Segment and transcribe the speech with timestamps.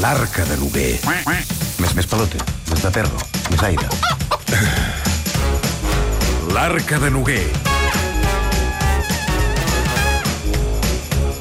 [0.00, 0.98] L'arca de Noguer.
[1.78, 2.38] Més, més pelote,
[2.70, 3.86] més de perro, més aire.
[6.54, 7.44] L'arca de Noguer.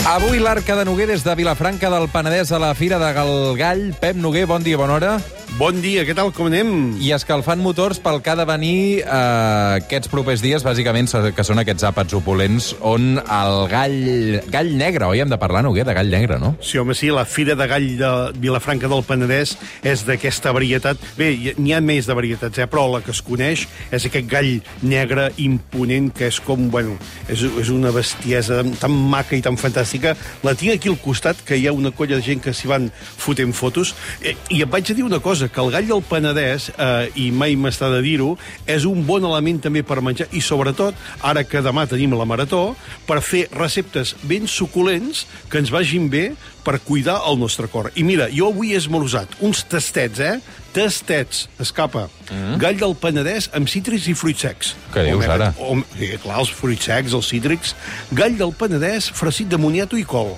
[0.10, 3.84] Avui l'Arca de Noguer des de Vilafranca del Penedès a la Fira de Galgall.
[4.00, 5.18] Pep Noguer, bon dia, bona hora.
[5.60, 6.70] Bon dia, què tal, com anem?
[7.04, 11.60] I escalfant motors pel que ha de venir eh, aquests propers dies, bàsicament, que són
[11.60, 14.38] aquests àpats opulents, on el gall...
[14.54, 15.20] Gall negre, oi?
[15.20, 16.54] Hem de parlar, Noguer, de gall negre, no?
[16.64, 21.04] Sí, home, sí, la Fira de Gall de Vilafranca del Penedès és d'aquesta varietat.
[21.20, 21.28] Bé,
[21.60, 22.70] n'hi ha més de varietats, eh?
[22.72, 26.96] però la que es coneix és aquest gall negre imponent que és com, bueno,
[27.28, 30.16] és, és una bestiesa tan maca i tan fantàstica.
[30.48, 32.88] La tinc aquí al costat, que hi ha una colla de gent que s'hi van
[32.96, 33.92] fotent fotos.
[34.24, 37.30] Eh, I et vaig a dir una cosa, que el gall del Penedès, eh, i
[37.32, 38.36] mai m'està de dir-ho,
[38.70, 42.76] és un bon element també per menjar, i sobretot, ara que demà tenim la marató,
[43.08, 46.32] per fer receptes ben suculents que ens vagin bé
[46.64, 47.92] per cuidar el nostre cor.
[47.96, 50.38] I mira, jo avui he esmorzat uns tastets, eh?
[50.76, 52.08] Tastets, escapa.
[52.30, 52.60] Mm.
[52.62, 54.76] Gall del Penedès amb cítrics i fruits secs.
[54.94, 55.50] Què dius, ara?
[55.66, 57.74] Home, sí, clar, els fruits secs, els cítrics.
[58.14, 60.36] Gall del Penedès farcit de moniato i col.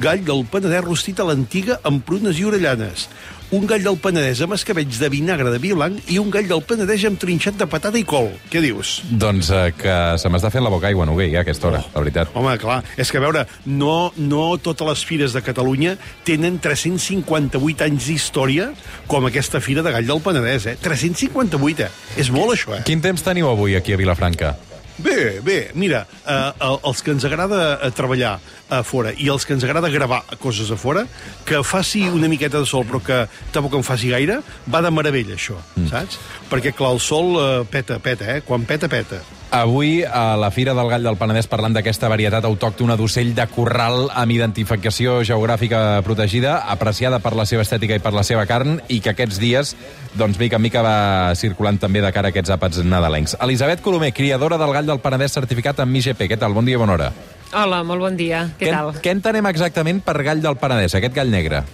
[0.00, 3.08] Gall del Penedès rostit a l'antiga amb prunes i orellanes.
[3.50, 6.60] Un gall del Penedès amb escabells de vinagre de vi blanc i un gall del
[6.62, 8.28] Penedès amb trinxat de patata i col.
[8.52, 9.00] Què dius?
[9.10, 12.04] Doncs eh, que se m'està fent la boca aigua, Noguer, ja a aquesta hora, la
[12.04, 12.30] veritat.
[12.38, 17.88] Home, clar, és que a veure, no, no totes les fires de Catalunya tenen 358
[17.90, 18.70] anys d'història
[19.10, 20.78] com aquesta fira de Gall del Penedès, eh?
[20.86, 22.20] 358, eh?
[22.22, 22.84] És molt, això, eh?
[22.86, 24.54] Quin temps teniu avui aquí a Vilafranca?
[25.00, 28.34] Bé, bé, mira, eh, els que ens agrada eh, treballar
[28.70, 31.06] a fora i els que ens agrada gravar coses a fora,
[31.48, 33.20] que faci una miqueta de sol, però que
[33.54, 35.90] tampoc en faci gaire, va de meravella, això, mm.
[35.90, 36.20] saps?
[36.52, 38.42] Perquè, clar, el sol eh, peta, peta, eh?
[38.46, 39.22] Quan peta, peta.
[39.50, 44.04] Avui, a la Fira del Gall del Penedès, parlant d'aquesta varietat autòctona d'ocell de corral
[44.14, 49.00] amb identificació geogràfica protegida, apreciada per la seva estètica i per la seva carn, i
[49.02, 49.74] que aquests dies,
[50.14, 53.34] doncs, mica en mica va circulant també de cara a aquests àpats nadalencs.
[53.42, 56.30] Elisabet Colomer, criadora del Gall del Penedès certificat amb IGP.
[56.30, 56.54] Què tal?
[56.54, 57.10] Bon dia, bona hora.
[57.50, 58.46] Hola, molt bon dia.
[58.54, 58.94] Què, què tal?
[59.02, 61.64] Què entenem exactament per Gall del Penedès, aquest gall negre?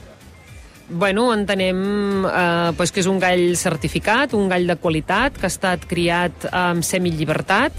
[0.88, 5.50] Bueno, entenem eh, pues que és un gall certificat, un gall de qualitat, que ha
[5.50, 7.74] estat criat amb semillibertat,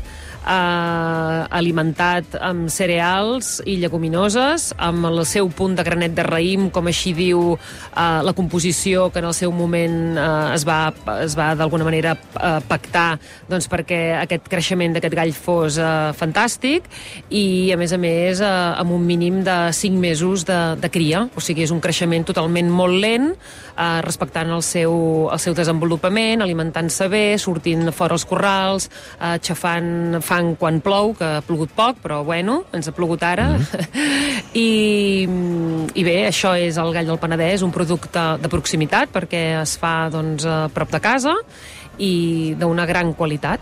[0.48, 6.88] eh, alimentat amb cereals i lleguminoses, amb el seu punt de granet de raïm, com
[6.90, 11.52] així diu eh, la composició que en el seu moment eh, es va, es va
[11.60, 13.18] d'alguna manera eh, pactar
[13.50, 16.88] doncs, perquè aquest creixement d'aquest gall fos eh, fantàstic
[17.30, 21.26] i, a més a més, eh, amb un mínim de 5 mesos de, de cria.
[21.36, 23.32] O sigui, és un creixement totalment molt lent,
[23.76, 30.22] eh, respectant el seu, el seu desenvolupament, alimentant-se bé, sortint fora els corrals, eh, xafant
[30.24, 33.50] fang quan plou, que ha plogut poc, però bueno, ens ha plogut ara.
[33.50, 34.52] Mm -hmm.
[34.68, 35.28] I,
[35.94, 40.10] I bé, això és el Gall del Penedès, un producte de proximitat, perquè es fa
[40.10, 41.34] doncs, a prop de casa
[41.98, 43.60] i d'una gran qualitat.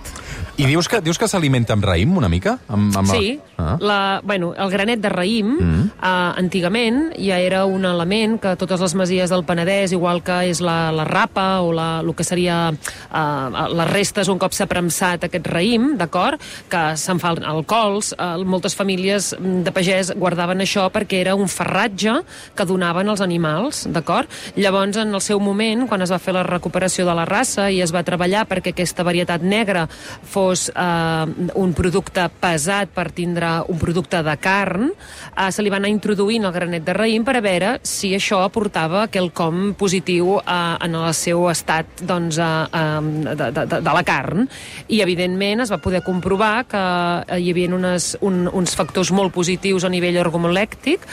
[0.56, 2.54] I dius que, dius que s'alimenta amb raïm, una mica?
[2.72, 3.76] Amb, amb sí, ah.
[3.84, 5.82] la, bueno, el granet de raïm, mm.
[6.00, 10.62] eh, antigament, ja era un element que totes les masies del Penedès, igual que és
[10.64, 15.28] la, la rapa o la, el que seria eh, les restes un cop s'ha premsat
[15.28, 16.40] aquest raïm, d'acord,
[16.72, 22.16] que se'n fan alcohols, eh, moltes famílies de pagès guardaven això perquè era un ferratge
[22.56, 24.32] que donaven als animals, d'acord?
[24.56, 27.84] Llavors, en el seu moment, quan es va fer la recuperació de la raça i
[27.84, 29.90] es va treballar perquè aquesta varietat negra
[30.24, 35.80] fos eh, un producte pesat per tindre un producte de carn, eh, se li va
[35.82, 40.76] anar introduint el granet de raïm per a veure si això aportava quelcom positiu eh,
[40.86, 42.52] en el seu estat doncs, eh,
[42.82, 44.46] eh, de, de, de la carn.
[44.88, 49.34] I, evidentment, es va poder comprovar que eh, hi havia unes, un, uns factors molt
[49.36, 51.06] positius a nivell orgomolèctic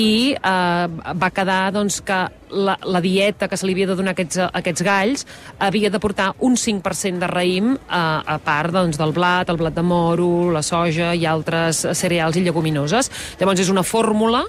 [0.00, 2.20] i eh, va quedar doncs, que
[2.50, 5.26] la, la dieta que se li havia de donar a aquests, a aquests galls
[5.58, 9.76] havia de portar un 5% de raïm a, a part doncs, del blat, el blat
[9.76, 13.10] de moro, la soja i altres cereals i lleguminoses.
[13.40, 14.44] Llavors és una fórmula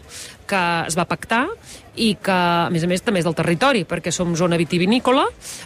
[0.51, 1.45] que es va pactar
[1.95, 5.25] i que, a més a més, també és del territori, perquè som zona vitivinícola,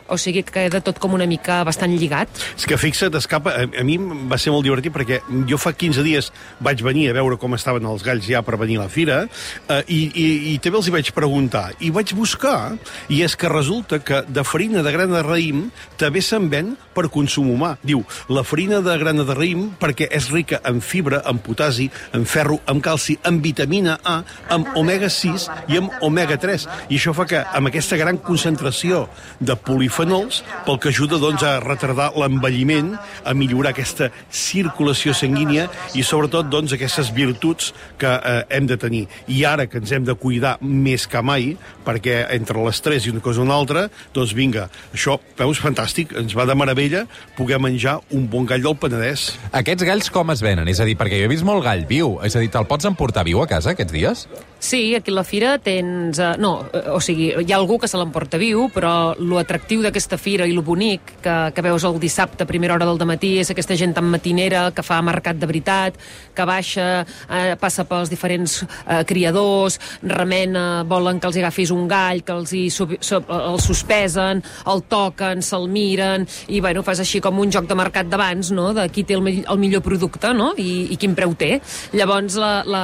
[0.09, 2.31] o sigui que queda tot com una mica bastant lligat.
[2.55, 6.05] És que fixa't, escapa, a, a mi va ser molt divertit perquè jo fa 15
[6.05, 6.31] dies
[6.63, 9.81] vaig venir a veure com estaven els galls ja per venir a la fira eh,
[9.87, 12.75] i, i, i també els hi vaig preguntar i vaig buscar,
[13.11, 15.65] i és que resulta que de farina de grana de raïm
[15.99, 17.75] també se'n ven per consum humà.
[17.85, 22.25] Diu, la farina de grana de raïm perquè és rica en fibra, en potasi, en
[22.29, 24.17] ferro, en calci, en vitamina A,
[24.53, 26.67] amb omega-6 i amb omega-3.
[26.89, 29.05] I això fa que amb aquesta gran concentració
[29.43, 32.93] de polifenols, pel que ajuda doncs, a retardar l'envelliment,
[33.25, 39.05] a millorar aquesta circulació sanguínia i sobretot doncs, aquestes virtuts que eh, hem de tenir.
[39.27, 41.53] I ara que ens hem de cuidar més que mai,
[41.85, 46.35] perquè entre l'estrès i una cosa o una altra, doncs vinga, això, veus, fantàstic, ens
[46.37, 49.27] va de meravella poder menjar un bon gall del Penedès.
[49.51, 50.69] Aquests galls com es venen?
[50.71, 52.19] És a dir, perquè jo he vist molt gall viu.
[52.25, 54.27] És a dir, te'l pots emportar viu a casa aquests dies?
[54.65, 56.17] Sí, aquí a la fira tens...
[56.17, 59.83] Uh, no, uh, o sigui, hi ha algú que se l'emporta viu, però lo atractiu
[59.83, 63.35] d'aquesta fira i lo bonic que, que veus el dissabte a primera hora del matí
[63.37, 65.99] és aquesta gent tan matinera que fa mercat de veritat,
[66.33, 72.23] que baixa, uh, passa pels diferents uh, criadors, remena, volen que els agafis un gall,
[72.25, 74.41] que els, hi sub, sub, el suspesen,
[74.73, 78.71] el toquen, se'l miren, i bueno, fas així com un joc de mercat d'abans, no?,
[78.73, 81.59] de qui té el, el millor producte, no?, I, i quin preu té.
[81.93, 82.83] Llavors, la, la,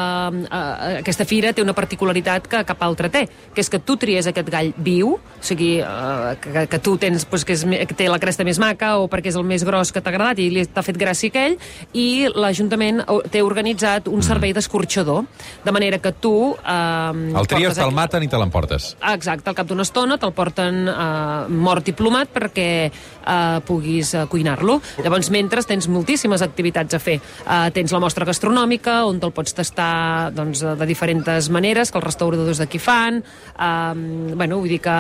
[1.02, 3.26] aquesta fira té una particularitat que cap altre té,
[3.56, 7.26] que és que tu tries aquest gall viu, o sigui, uh, que, que tu tens,
[7.26, 9.92] pues, que, és, que té la cresta més maca o perquè és el més gros
[9.92, 11.58] que t'ha agradat i li t'ha fet gràcia aquell,
[11.98, 15.26] i l'Ajuntament té organitzat un servei d'escorxador,
[15.66, 16.34] de manera que tu...
[16.58, 18.94] Uh, el tries, te'l maten i te l'emportes.
[19.14, 24.26] Exacte, al cap d'una estona te'l porten uh, mort i plomat perquè uh, puguis uh,
[24.32, 24.80] cuinar-lo.
[25.02, 27.20] Llavors, mentre tens moltíssimes activitats a fer.
[27.46, 31.61] Uh, tens la mostra gastronòmica, on te'l pots tastar doncs, de diferents maneres
[31.92, 33.22] que els restauradors d'aquí fan.
[33.56, 34.96] Uh, bueno, vull dir que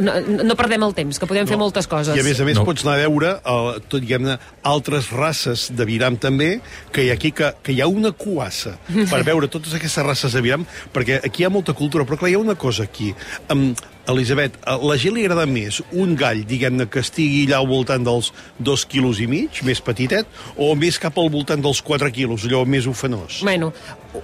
[0.00, 0.14] no,
[0.46, 1.50] no perdem el temps, que podem no.
[1.52, 2.16] fer moltes coses.
[2.16, 2.64] I a més a més No.
[2.64, 4.38] pots anar a veure uh, tot, diguem-ne,
[4.68, 6.60] altres races de viram també,
[6.92, 8.76] que hi ha aquí que, que hi ha una cuassa
[9.10, 12.30] per veure totes aquestes races de viram, perquè aquí hi ha molta cultura, però clar,
[12.32, 13.14] hi ha una cosa aquí.
[13.52, 13.70] Um,
[14.08, 18.02] Elisabet, a la gent li agrada més un gall, diguem-ne, que estigui allà al voltant
[18.06, 20.26] dels dos quilos i mig, més petitet,
[20.56, 23.42] o més cap al voltant dels 4 quilos, allò més ofenós?
[23.46, 23.72] Bueno,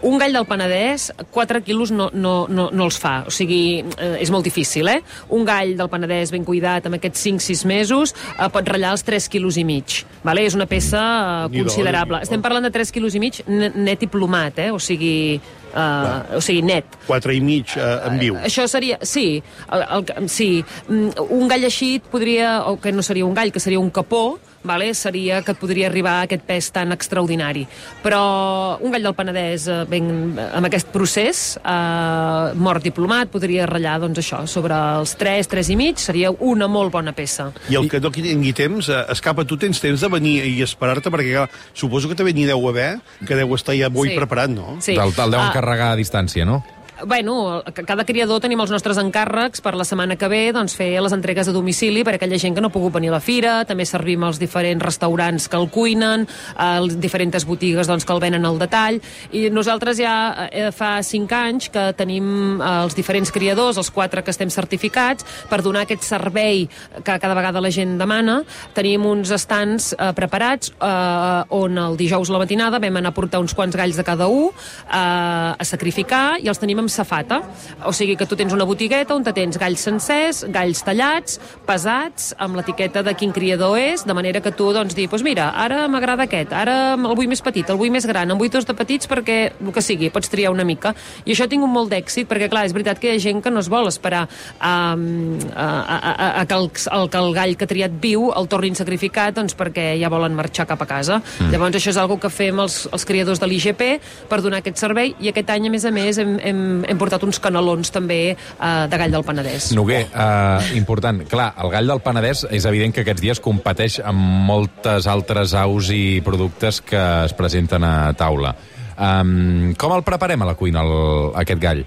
[0.02, 3.20] un gall del Penedès, 4 quilos no, no, no, no els fa.
[3.28, 5.02] O sigui, eh, és molt difícil, eh?
[5.36, 9.28] Un gall del Penedès ben cuidat amb aquests 5-6 mesos eh, pot ratllar els 3
[9.30, 10.00] quilos i mig.
[10.26, 10.42] Vale?
[10.48, 11.04] És una peça
[11.52, 12.24] eh, considerable.
[12.26, 14.72] Estem parlant de 3 quilos i mig ne- net i plomat, eh?
[14.74, 15.38] O sigui,
[15.76, 16.98] eh, o sigui net.
[17.06, 18.40] 4 i mig uh, en viu.
[18.46, 19.42] Això seria, sí,
[19.72, 20.50] el, el, sí,
[20.88, 23.90] Mm, un gall així et podria, o que no seria un gall, que seria un
[23.90, 24.92] capó, vale?
[24.94, 27.66] seria que et podria arribar a aquest pes tan extraordinari.
[28.02, 30.08] Però un gall del Penedès eh, ben,
[30.52, 35.70] amb aquest procés, eh, mort i plomat, podria ratllar doncs, això, sobre els 3, 3
[35.72, 37.50] i mig, seria una molt bona peça.
[37.70, 41.10] I el que no tingui temps, eh, escapa, tu tens temps de venir i esperar-te,
[41.10, 42.96] perquè clar, suposo que també n'hi deu haver,
[43.26, 44.16] que deu estar ja avui Sí.
[44.16, 44.76] preparat, no?
[44.80, 44.94] Sí.
[44.94, 46.64] Te'l, te'l deuen Ah, carregar a distància, no?
[47.04, 50.94] Bueno, ca- cada criador tenim els nostres encàrrecs per la setmana que ve doncs, fer
[51.04, 53.20] les entregues a domicili per a aquella gent que no ha pogut venir a la
[53.20, 56.24] fira, també servim als diferents restaurants que el cuinen,
[56.56, 58.96] a les diferents botigues doncs, que el venen al detall,
[59.30, 64.24] i nosaltres ja eh, fa cinc anys que tenim eh, els diferents criadors, els quatre
[64.24, 66.64] que estem certificats, per donar aquest servei
[67.04, 68.38] que cada vegada la gent demana.
[68.72, 73.44] Tenim uns estants eh, preparats eh, on el dijous la matinada vam anar a portar
[73.44, 77.42] uns quants galls de cada un eh, a sacrificar i els tenim amb safata.
[77.84, 82.32] O sigui que tu tens una botigueta on te tens galls sencers, galls tallats, pesats,
[82.38, 85.86] amb l'etiqueta de quin criador és, de manera que tu doncs dir, doncs mira, ara
[85.90, 88.76] m'agrada aquest, ara el vull més petit, el vull més gran, en vull dos de
[88.78, 90.94] petits perquè, el que sigui, pots triar una mica.
[91.24, 93.50] I això ha tingut molt d'èxit, perquè clar, és veritat que hi ha gent que
[93.50, 94.26] no es vol esperar
[94.60, 98.30] um, a, a, a, a que, el, el, que el gall que ha triat viu
[98.36, 101.20] el tornin sacrificat, doncs perquè ja volen marxar cap a casa.
[101.40, 101.50] Mm.
[101.54, 103.84] Llavors això és algo que fem els, els criadors de l'IGP
[104.30, 107.24] per donar aquest servei i aquest any, a més a més, hem, hem, hem portat
[107.26, 109.70] uns canelons també uh, de gall del Penedès.
[109.76, 111.24] Noguer, uh, important.
[111.30, 115.90] Clar, el gall del Penedès és evident que aquests dies competeix amb moltes altres aus
[115.94, 118.56] i productes que es presenten a taula.
[118.96, 121.84] Um, com el preparem a la cuina, el, aquest gall?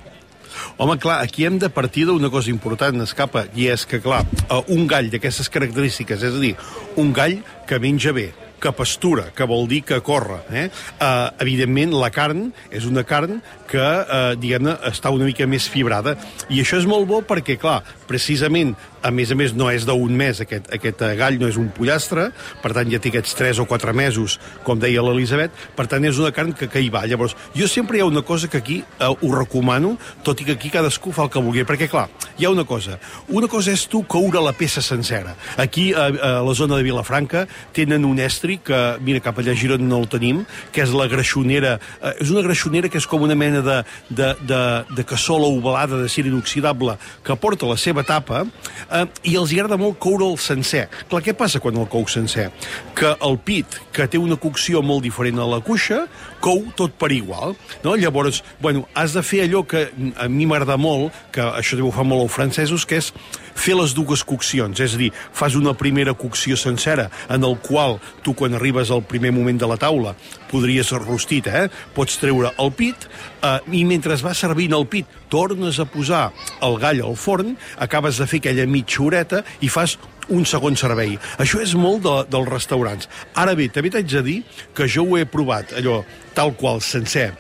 [0.77, 4.61] Home, clar, aquí hem de partir d'una cosa important, escapa, i és que, clar, eh,
[4.75, 6.53] un gall d'aquestes característiques, és a dir,
[6.99, 8.29] un gall que menja bé,
[8.61, 10.41] que pastura, que vol dir que corre.
[10.51, 10.67] Eh?
[10.99, 13.39] Uh, evidentment, la carn és una carn
[13.69, 16.17] que, uh, diguem-ne, està una mica més fibrada.
[16.49, 18.73] I això és molt bo perquè, clar, precisament,
[19.05, 21.69] a més a més, no és d'un mes aquest, aquest eh, gall, no és un
[21.75, 22.29] pollastre,
[22.63, 26.19] per tant, ja té aquests 3 o 4 mesos, com deia l'Elisabet, per tant, és
[26.19, 27.05] una carn que, que hi va.
[27.09, 30.57] Llavors, jo sempre hi ha una cosa que aquí uh, ho recomano, tot i que
[30.57, 32.99] aquí cadascú fa el que vulgui, perquè, clar, hi ha una cosa.
[33.29, 35.35] Una cosa és tu coure la peça sencera.
[35.61, 39.59] Aquí, a, a la zona de Vilafranca, tenen un estri que, mira, cap allà a
[39.59, 41.77] Girona no el tenim, que és la greixonera.
[42.01, 44.61] Eh, és una greixonera que és com una mena de, de, de,
[44.95, 49.77] de cassola ovalada de cera inoxidable que porta la seva tapa eh, i els agrada
[49.79, 50.87] molt coure el sencer.
[51.09, 52.49] Clar, què passa quan el cou sencer?
[52.97, 56.05] Que el pit, que té una cocció molt diferent a la cuixa,
[56.43, 57.55] cou tot per igual.
[57.83, 57.95] No?
[57.99, 62.07] Llavors, bueno, has de fer allò que a mi m'agrada molt, que això ho fa
[62.07, 63.13] molt els francesos, que és
[63.59, 67.97] fer les dues coccions, és a dir, fas una primera cocció sencera en el qual
[68.23, 70.15] tu quan arribes al primer moment de la taula
[70.49, 71.67] podries rostit, eh?
[71.95, 73.07] pots treure el pit
[73.43, 76.29] eh, i mentre va servint el pit tornes a posar
[76.65, 79.97] el gall al forn, acabes de fer aquella mitja horeta i fas
[80.29, 81.17] un segon servei.
[81.41, 83.09] Això és molt de, dels restaurants.
[83.37, 84.39] Ara bé, també t'haig de dir
[84.77, 86.01] que jo ho he provat, allò,
[86.37, 87.31] tal qual, sencer,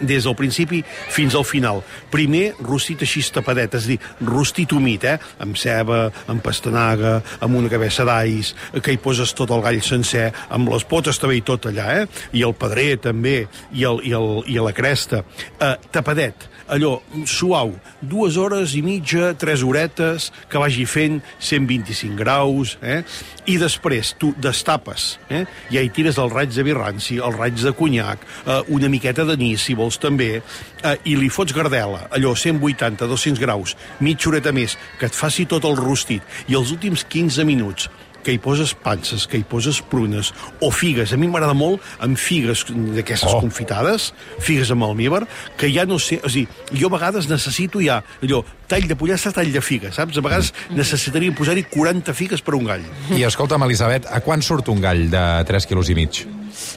[0.00, 1.82] des del principi fins al final.
[2.12, 5.16] Primer, rostit així tapadet, és a dir, rostit humit, eh?
[5.42, 10.30] amb ceba, amb pastanaga, amb una cabeça d'ais, que hi poses tot el gall sencer,
[10.52, 12.04] amb les potes també i tot allà, eh?
[12.36, 13.38] i el pedrer també,
[13.72, 15.22] i, el, i, el, i la cresta.
[15.60, 16.96] Eh, tapadet, allò
[17.28, 17.72] suau,
[18.02, 23.02] dues hores i mitja, tres horetes, que vagi fent 125 graus, eh?
[23.46, 25.44] i després tu destapes, eh?
[25.70, 29.62] i hi tires el raig de birranci, el raig de conyac, eh, una miqueta d'anís,
[29.62, 30.42] si vols també,
[30.82, 35.46] eh, i li fots gardela, allò 180, 200 graus, mitja horeta més, que et faci
[35.46, 37.88] tot el rostit, i els últims 15 minuts
[38.26, 41.12] que hi poses panses, que hi poses prunes, o figues.
[41.14, 43.38] A mi m'agrada molt amb figues d'aquestes oh.
[43.44, 44.08] confitades,
[44.42, 45.22] figues amb almíbar,
[45.60, 46.18] que ja no sé...
[46.26, 50.18] O sigui, jo a vegades necessito ja allò, tall de pollastre, tall de figues, saps?
[50.18, 52.88] A vegades necessitaria posar-hi 40 figues per un gall.
[53.14, 56.24] I escolta'm, Elisabet, a quan surt un gall de 3 quilos i mig?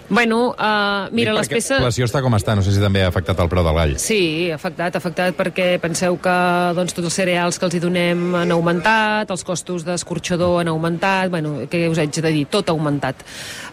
[0.09, 1.75] Bueno, uh, mira, les peces...
[1.77, 3.95] La inflació està com està, no sé si també ha afectat el preu del gall.
[4.01, 6.35] Sí, ha afectat, ha afectat perquè penseu que
[6.77, 11.29] doncs, tots els cereals que els hi donem han augmentat, els costos d'escorxador han augmentat,
[11.33, 12.45] bueno, què us haig de dir?
[12.51, 13.21] Tot ha augmentat.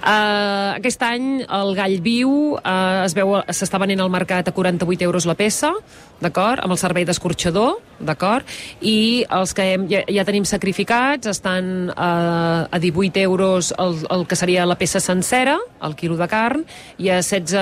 [0.03, 5.09] Uh, aquest any el gall viu uh, es veu s'està venent al mercat a 48
[5.09, 5.73] euros la peça,
[6.21, 6.63] d'acord?
[6.65, 8.47] Amb el servei d'escorxador, d'acord?
[8.81, 14.27] I els que hem, ja, ja tenim sacrificats estan uh, a 18 euros el, el
[14.29, 16.65] que seria la peça sencera, el quilo de carn,
[16.99, 17.57] i a 16...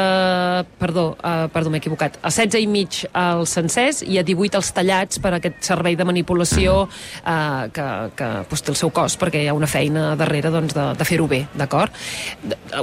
[0.78, 2.18] Perdó, uh, perdó, m'he equivocat.
[2.22, 6.06] A 16 i mig els sencers i a 18 els tallats per aquest servei de
[6.06, 7.88] manipulació uh, que,
[8.18, 11.08] que pues, té el seu cost, perquè hi ha una feina darrere doncs, de, de
[11.08, 11.94] fer-ho bé, d'acord?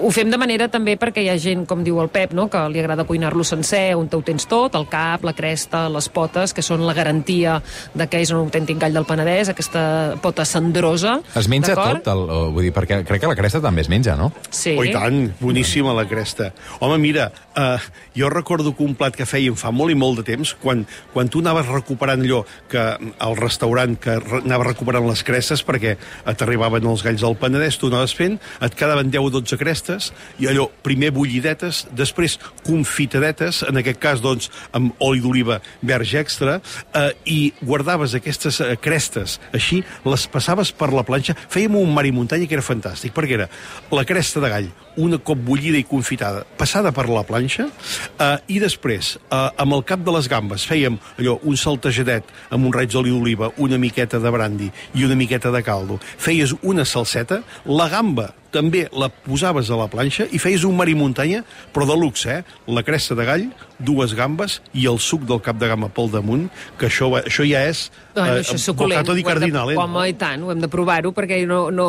[0.02, 2.48] Ho fem de manera també perquè hi ha gent, com diu el Pep, no?
[2.52, 6.56] que li agrada cuinar-lo sencer, on ho tens tot, el cap, la cresta, les potes,
[6.56, 7.60] que són la garantia
[7.94, 9.84] de que és un autèntic gall del Penedès, aquesta
[10.22, 11.20] pota cendrosa.
[11.38, 12.08] Es menja tot?
[12.12, 14.32] El, vull dir, perquè crec que la cresta també es menja, no?
[14.50, 14.76] Sí.
[14.78, 16.52] Oh, i tant, boníssima la cresta.
[16.80, 17.80] Home, mira, uh,
[18.16, 20.84] jo recordo que un plat que fèiem fa molt i molt de temps, quan,
[21.14, 25.96] quan tu anaves recuperant allò que al restaurant que re, anava recuperant les crestes perquè
[26.26, 30.12] t'arribaven els galls del Penedès, tu anaves fent, et quedaven 10 o 12 crestes,
[30.42, 36.60] i allò, primer bullidetes, després confitadetes, en aquest cas, doncs, amb oli d'oliva verge extra,
[36.94, 42.06] eh, i guardaves aquestes eh, crestes així, les passaves per la planxa, fèiem un mar
[42.08, 43.50] i muntanya que era fantàstic, perquè era
[43.92, 47.68] la cresta de gall, una cop bullida i confitada, passada per la planxa,
[48.18, 52.66] eh, i després, eh, amb el cap de les gambes, fèiem allò, un saltejadet amb
[52.66, 56.00] un raig d'oli d'oliva, una miqueta de brandi i una miqueta de caldo.
[56.18, 60.90] Feies una salseta, la gamba també la posaves a la planxa i feies un mar
[60.92, 61.44] i muntanya,
[61.74, 62.44] però de luxe, eh?
[62.72, 63.48] La cresta de gall,
[63.80, 67.64] dues gambes i el suc del cap de gamba pel damunt, que això, això ja
[67.70, 69.00] és bueno, això és suculent.
[69.00, 69.78] bocato di cardinal, eh?
[69.80, 71.88] Home, i tant, ho hem de provar-ho, perquè no, no...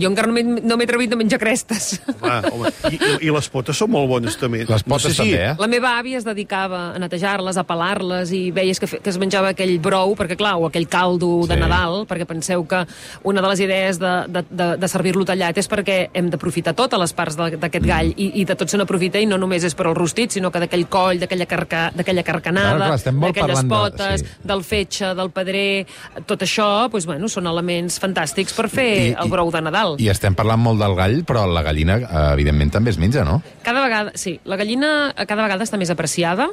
[0.00, 1.98] jo encara no m'he no atrevit a menjar crestes.
[2.24, 4.62] Ah, home, i, i, les potes són molt bones, també.
[4.68, 5.42] Les potes no sé també, si...
[5.42, 5.52] eh?
[5.60, 9.18] La meva àvia es dedicava a netejar-les, a pelar-les, i veies que, fe, que es
[9.20, 11.50] menjava aquell brou, perquè, clar, o aquell caldo sí.
[11.52, 12.84] de Nadal, perquè penseu que
[13.26, 17.00] una de les idees de, de, de, de servir-lo tallat és perquè hem d'aprofitar totes
[17.00, 19.88] les parts d'aquest gall, i, i de tot se n'aprofita, i no només és per
[19.88, 21.88] al rostit, sinó que d'aquell coll, d'aquella carca,
[22.24, 24.38] carcanada, d'aquelles potes, de, sí.
[24.44, 25.84] del fetge, del pedrer,
[26.28, 29.96] tot això, doncs, bueno, són elements fantàstics per fer I, el brou de Nadal.
[30.02, 31.98] I estem parlant molt del gall, però la gallina,
[32.32, 33.40] evidentment, també es menja, no?
[33.64, 36.48] Cada vegada, sí, la gallina cada vegada està més apreciada.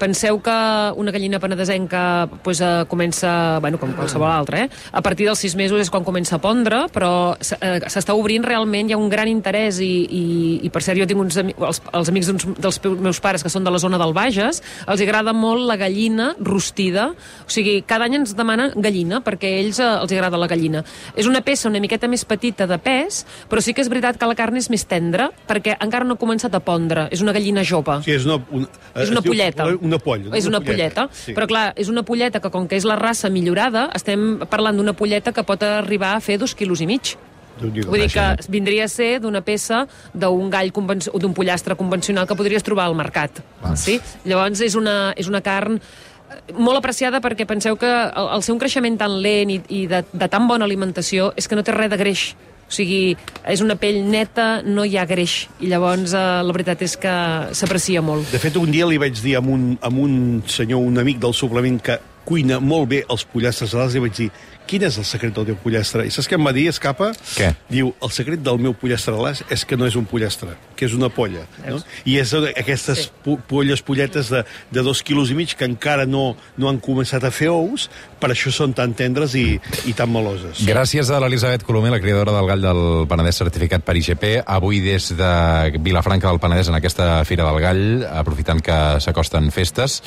[0.00, 0.56] Penseu que
[1.00, 4.68] una gallina penedesenca pues, eh, comença, bueno, com qualsevol altra, eh?
[4.92, 8.53] a partir dels sis mesos és quan comença a pondre, però eh, s'està obrint realment
[8.54, 10.24] realment hi ha un gran interès i, i,
[10.64, 12.30] i per cert, jo tinc uns, els, els amics
[12.62, 16.32] dels meus pares que són de la zona del Bages, els agrada molt la gallina
[16.38, 17.10] rostida,
[17.44, 20.84] o sigui, cada any ens demanen gallina, perquè a ells eh, els agrada la gallina.
[21.18, 24.28] És una peça una miqueta més petita de pes, però sí que és veritat que
[24.30, 27.64] la carn és més tendra, perquè encara no ha començat a pondre, és una gallina
[27.66, 28.00] jove.
[28.06, 29.68] Sí, és una, una, És una polleta.
[29.82, 30.34] Una polla.
[30.38, 31.08] És una polleta.
[31.12, 31.34] Sí.
[31.36, 34.94] Però clar, és una polleta que com que és la raça millorada, estem parlant d'una
[34.96, 37.16] polleta que pot arribar a fer dos quilos i mig.
[37.60, 39.84] Vull dir que vindria a ser d'una peça
[40.14, 43.42] d'un gall convenci- o d'un pollastre convencional que podries trobar al mercat.
[43.76, 44.00] Sí?
[44.24, 48.58] Llavors és una, és una carn eh, molt apreciada perquè penseu que el, el seu
[48.58, 51.92] creixement tan lent i, i de, de tan bona alimentació és que no té res
[51.92, 52.34] de greix.
[52.64, 53.12] O sigui,
[53.46, 55.44] és una pell neta, no hi ha greix.
[55.60, 57.12] I llavors eh, la veritat és que
[57.54, 58.32] s'aprecia molt.
[58.32, 61.36] De fet, un dia li vaig dir a un, a un senyor, un amic del
[61.36, 64.30] suplement, que cuina molt bé els pollastres alats, i vaig dir,
[64.66, 66.06] quin és el secret del teu pollastre?
[66.06, 67.10] I saps què em va dir, Escapa?
[67.36, 67.50] Què?
[67.68, 70.94] Diu, el secret del meu pollastre alàs és que no és un pollastre, que és
[70.96, 71.44] una polla.
[71.68, 71.80] No?
[72.04, 73.36] I és una- aquestes Sí.
[73.48, 77.30] polles, polletes de, de dos quilos i mig que encara no, no han començat a
[77.30, 77.88] fer ous,
[78.20, 80.62] per això són tan tendres i, i tan meloses.
[80.66, 85.10] Gràcies a l'Elisabet Colomer, la creadora del gall del Penedès certificat per IGP, avui des
[85.16, 90.00] de Vilafranca del Penedès en aquesta Fira del Gall, aprofitant que s'acosten festes.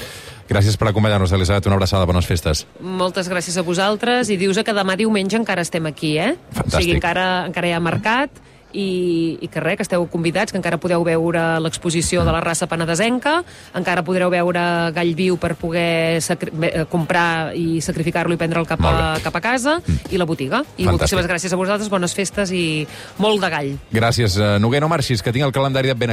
[0.47, 1.65] Gràcies per acompanyar-nos, Elisabet.
[1.67, 2.61] Una abraçada, bones festes.
[2.79, 6.35] Moltes gràcies a vosaltres i dius que demà diumenge encara estem aquí, eh?
[6.51, 6.73] Fantàstic.
[6.73, 10.59] O sigui, encara, encara hi ha mercat i, i que res, que esteu convidats, que
[10.59, 13.39] encara podeu veure l'exposició de la raça penedesenca,
[13.77, 14.63] encara podreu veure
[14.95, 19.77] gall viu per poder eh, comprar i sacrificar-lo i prendre'l cap, a, cap a casa,
[20.11, 20.61] i la botiga.
[20.75, 20.91] I Fantàstic.
[20.91, 22.85] moltíssimes gràcies a vosaltres, bones festes i
[23.23, 23.73] molt de gall.
[23.93, 24.37] Gràcies.
[24.37, 26.05] Eh, Noguer, no marxis, que tinc el calendari d'advent aquí.